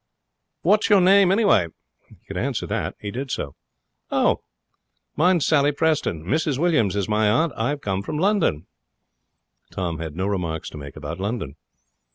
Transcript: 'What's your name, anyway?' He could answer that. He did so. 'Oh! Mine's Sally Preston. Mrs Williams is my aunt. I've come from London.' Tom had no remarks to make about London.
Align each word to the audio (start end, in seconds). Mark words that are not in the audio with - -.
'What's 0.63 0.89
your 0.89 0.99
name, 0.99 1.31
anyway?' 1.31 1.67
He 2.09 2.15
could 2.27 2.35
answer 2.35 2.65
that. 2.65 2.95
He 2.99 3.11
did 3.11 3.29
so. 3.29 3.53
'Oh! 4.09 4.41
Mine's 5.15 5.45
Sally 5.45 5.71
Preston. 5.71 6.25
Mrs 6.25 6.57
Williams 6.57 6.95
is 6.95 7.07
my 7.07 7.29
aunt. 7.29 7.53
I've 7.55 7.81
come 7.81 8.01
from 8.01 8.17
London.' 8.17 8.65
Tom 9.69 9.99
had 9.99 10.15
no 10.15 10.25
remarks 10.25 10.71
to 10.71 10.77
make 10.79 10.95
about 10.95 11.19
London. 11.19 11.55